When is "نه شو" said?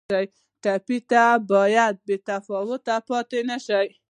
3.49-3.81